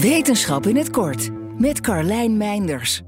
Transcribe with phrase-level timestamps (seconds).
[0.00, 3.02] Wetenschap in het kort met Carlijn Meinders.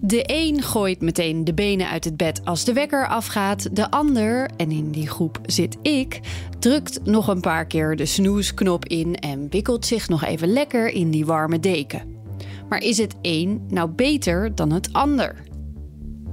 [0.00, 3.76] De een gooit meteen de benen uit het bed als de wekker afgaat.
[3.76, 6.20] De ander, en in die groep zit ik,
[6.58, 11.10] drukt nog een paar keer de snoesknop in en wikkelt zich nog even lekker in
[11.10, 12.16] die warme deken.
[12.68, 15.47] Maar is het een nou beter dan het ander?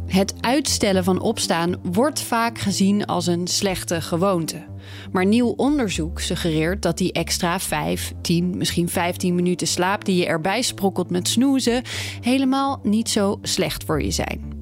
[0.08, 4.66] Het uitstellen van opstaan wordt vaak gezien als een slechte gewoonte.
[5.12, 10.26] Maar nieuw onderzoek suggereert dat die extra 5, 10, misschien 15 minuten slaap die je
[10.26, 11.84] erbij sprokkelt met snoezen
[12.22, 14.54] helemaal niet zo slecht voor je zijn.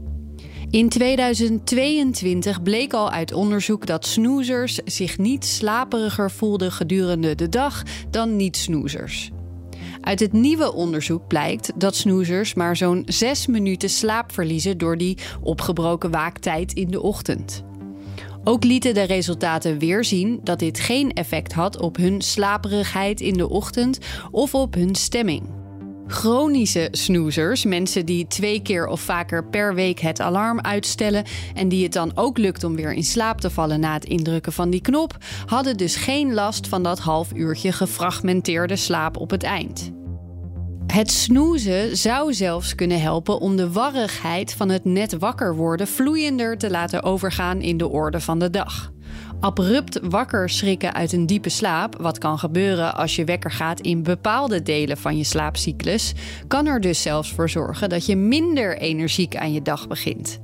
[0.69, 7.83] In 2022 bleek al uit onderzoek dat snoezers zich niet slaperiger voelden gedurende de dag
[8.09, 9.31] dan niet-snoezers.
[10.03, 15.17] Uit het nieuwe onderzoek blijkt dat snoezers maar zo'n 6 minuten slaap verliezen door die
[15.41, 17.63] opgebroken waaktijd in de ochtend.
[18.43, 23.33] Ook lieten de resultaten weer zien dat dit geen effect had op hun slaperigheid in
[23.33, 23.97] de ochtend
[24.31, 25.62] of op hun stemming.
[26.13, 31.83] Chronische snoezers, mensen die twee keer of vaker per week het alarm uitstellen en die
[31.83, 34.81] het dan ook lukt om weer in slaap te vallen na het indrukken van die
[34.81, 39.91] knop, hadden dus geen last van dat half uurtje gefragmenteerde slaap op het eind.
[40.87, 46.57] Het snoezen zou zelfs kunnen helpen om de warrigheid van het net wakker worden vloeiender
[46.57, 48.91] te laten overgaan in de orde van de dag.
[49.39, 54.03] Abrupt wakker schrikken uit een diepe slaap, wat kan gebeuren als je wekker gaat in
[54.03, 56.13] bepaalde delen van je slaapcyclus,
[56.47, 60.39] kan er dus zelfs voor zorgen dat je minder energiek aan je dag begint.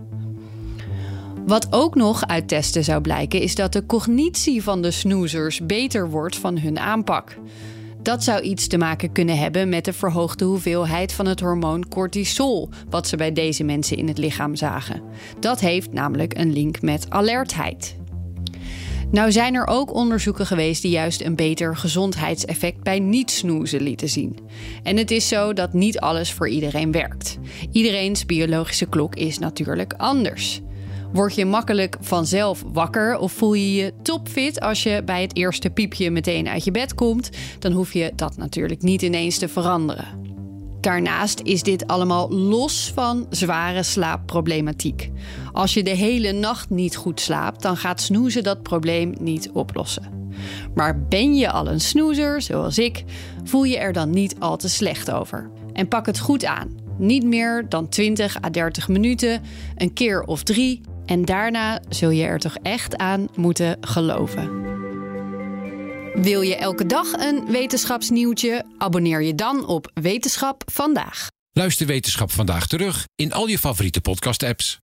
[1.46, 6.10] Wat ook nog uit testen zou blijken, is dat de cognitie van de snoezers beter
[6.10, 7.38] wordt van hun aanpak.
[8.02, 12.70] Dat zou iets te maken kunnen hebben met de verhoogde hoeveelheid van het hormoon cortisol,
[12.90, 15.02] wat ze bij deze mensen in het lichaam zagen.
[15.40, 17.99] Dat heeft namelijk een link met alertheid.
[19.12, 24.10] Nou zijn er ook onderzoeken geweest die juist een beter gezondheidseffect bij niet snoezen lieten
[24.10, 24.38] zien.
[24.84, 27.38] En het is zo dat niet alles voor iedereen werkt.
[27.72, 30.62] Iedereen's biologische klok is natuurlijk anders.
[31.14, 35.70] Word je makkelijk vanzelf wakker of voel je je topfit als je bij het eerste
[35.70, 37.30] piepje meteen uit je bed komt,
[37.60, 40.29] dan hoef je dat natuurlijk niet ineens te veranderen.
[40.82, 45.12] Daarnaast is dit allemaal los van zware slaapproblematiek.
[45.52, 50.20] Als je de hele nacht niet goed slaapt, dan gaat snoezen dat probleem niet oplossen.
[50.76, 53.04] Maar ben je al een snoezer, zoals ik,
[53.44, 55.50] voel je er dan niet al te slecht over.
[55.74, 56.78] En pak het goed aan.
[56.98, 59.42] Niet meer dan 20 à 30 minuten,
[59.76, 60.82] een keer of drie.
[61.06, 64.69] En daarna zul je er toch echt aan moeten geloven.
[66.14, 68.66] Wil je elke dag een wetenschapsnieuwtje?
[68.78, 71.28] Abonneer je dan op Wetenschap vandaag.
[71.52, 74.78] Luister Wetenschap vandaag terug in al je favoriete podcast-apps.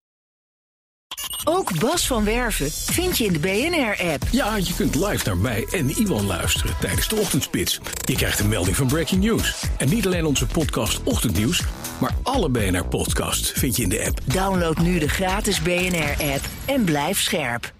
[1.45, 4.23] Ook Bas van Werven vind je in de BNR-app.
[4.31, 7.81] Ja, je kunt live naar mij en Iwan luisteren tijdens de ochtendspits.
[8.05, 9.65] Je krijgt een melding van Breaking News.
[9.79, 11.63] En niet alleen onze podcast Ochtendnieuws,
[12.01, 14.21] maar alle BNR-podcasts vind je in de app.
[14.25, 17.75] Download nu de gratis BNR-app en blijf scherp.